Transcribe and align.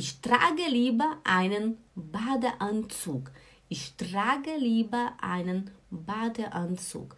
Ich 0.00 0.20
trage 0.20 0.68
lieber 0.68 1.18
einen 1.24 1.76
Badeanzug. 1.96 3.32
Ich 3.68 3.96
trage 3.96 4.56
lieber 4.56 5.14
einen 5.20 5.72
Badeanzug. 5.90 7.16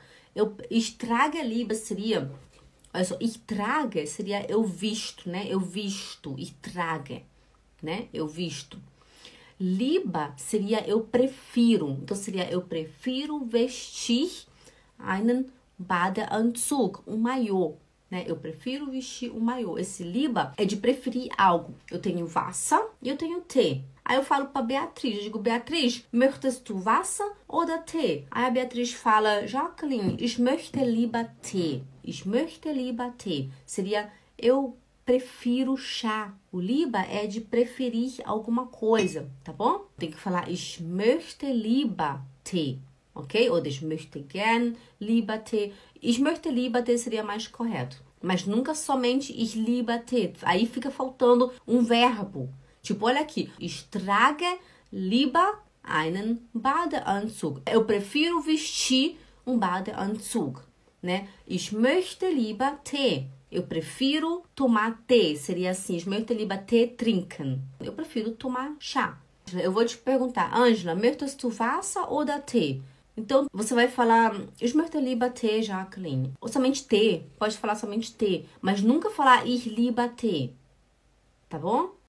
Ich 0.70 0.96
trage 0.96 1.42
lieber 1.42 1.74
seria. 1.74 2.30
Also, 2.90 3.16
ich 3.20 3.44
trage 3.44 4.06
seria 4.06 4.50
eu 4.50 4.64
visto, 4.64 5.28
né? 5.28 5.46
Eu 5.50 5.60
visto. 5.60 6.34
Ich 6.38 6.54
trage, 6.62 7.26
né? 7.82 8.08
Eu 8.14 8.26
visto. 8.26 8.78
Lieber 9.58 10.32
seria 10.38 10.80
eu 10.88 11.02
prefiro. 11.02 11.98
Então, 12.02 12.16
seria 12.16 12.50
eu 12.50 12.62
prefiro 12.62 13.44
vestir 13.44 14.30
einen 14.98 15.52
Badeanzug, 15.78 17.02
um 17.06 17.18
maiô. 17.18 17.76
Né? 18.10 18.24
Eu 18.26 18.36
prefiro 18.36 18.90
vestir 18.90 19.30
um 19.30 19.40
maiô. 19.40 19.78
Esse 19.78 20.02
liba 20.02 20.52
é 20.56 20.64
de 20.64 20.76
preferir 20.76 21.30
algo. 21.38 21.74
Eu 21.90 22.00
tenho 22.00 22.26
Wasser 22.26 22.84
e 23.00 23.08
eu 23.08 23.16
tenho 23.16 23.40
Tee. 23.42 23.84
Aí 24.04 24.16
eu 24.16 24.24
falo 24.24 24.46
para 24.46 24.62
Beatriz, 24.62 25.16
eu 25.16 25.22
digo, 25.22 25.38
Beatriz, 25.38 26.04
möchtest 26.10 26.64
du 26.64 26.82
Wasser 26.82 27.30
oder 27.46 27.78
Tee? 27.84 28.26
Aí 28.30 28.44
a 28.46 28.50
Beatriz 28.50 28.92
fala, 28.92 29.46
Jacqueline, 29.46 30.16
ich 30.18 30.38
möchte 30.38 30.84
lieber 30.84 31.30
Tee. 31.40 31.84
Ich 32.02 32.26
möchte 32.26 32.72
lieber 32.72 33.12
Tee. 33.16 33.50
Seria, 33.64 34.10
eu 34.36 34.76
prefiro 35.04 35.76
chá. 35.76 36.34
O 36.50 36.60
liba 36.60 37.00
é 37.00 37.26
de 37.26 37.40
preferir 37.40 38.14
alguma 38.24 38.66
coisa, 38.66 39.30
tá 39.44 39.52
bom? 39.52 39.86
Tem 39.96 40.10
que 40.10 40.18
falar, 40.18 40.50
ich 40.50 40.80
möchte 40.80 41.46
lieber 41.46 42.20
Tee 42.42 42.80
ok? 43.20 43.50
Ou 43.50 43.64
ich 43.64 43.82
möchte 43.82 44.20
gern 44.20 44.76
lieber 44.98 45.44
Tee. 45.44 45.72
Ich 46.00 46.18
möchte 46.18 46.50
lieber 46.50 46.84
Tee 46.84 46.98
seria 46.98 47.22
mais 47.22 47.46
correto. 47.46 47.96
Mas 48.22 48.46
nunca 48.46 48.74
somente 48.74 49.32
ich 49.32 49.54
liebe 49.54 49.98
Tee. 50.06 50.34
Aí 50.42 50.66
fica 50.66 50.90
faltando 50.90 51.52
um 51.66 51.82
verbo. 51.82 52.48
Tipo, 52.82 53.06
olha 53.06 53.20
aqui. 53.20 53.50
Ich 53.58 53.88
trage 53.90 54.58
lieber 54.92 55.62
einen 55.82 56.48
Badeanzug. 56.52 57.62
Eu 57.66 57.84
prefiro 57.84 58.40
vestir 58.40 59.18
um 59.46 59.58
Badeanzug, 59.58 60.60
né? 61.02 61.28
Ich 61.46 61.72
möchte 61.72 62.28
lieber 62.28 62.78
Tee. 62.84 63.28
Eu 63.50 63.64
prefiro 63.64 64.44
tomar 64.54 65.02
tê. 65.08 65.34
Seria 65.34 65.72
assim, 65.72 65.96
ich 65.96 66.06
möchte 66.06 66.32
lieber 66.32 66.58
Tee 66.58 66.86
trinken. 66.86 67.60
Eu 67.80 67.92
prefiro 67.92 68.30
tomar 68.32 68.76
chá. 68.78 69.18
Eu 69.52 69.72
vou 69.72 69.84
te 69.84 69.96
perguntar, 69.96 70.54
Angela, 70.54 70.94
möchtest 70.94 71.42
du 71.42 71.50
Wasser 71.50 72.12
oder 72.12 72.38
Tee? 72.46 72.80
Então, 73.16 73.46
você 73.52 73.74
vai 73.74 73.88
falar, 73.88 74.34
ich 74.60 74.74
möchte 74.74 74.98
lieber 74.98 75.30
Tee, 75.30 75.62
Jacqueline. 75.62 76.32
Ou 76.40 76.48
somente 76.48 76.86
Tee, 76.86 77.24
pode 77.38 77.58
falar 77.58 77.74
somente 77.74 78.14
Tee, 78.14 78.48
mas 78.60 78.82
nunca 78.82 79.10
falar 79.10 79.46
ich 79.46 79.66
lieber 79.66 80.08
Tee. 80.16 80.54
Tá 81.48 81.58
bom? 81.58 81.99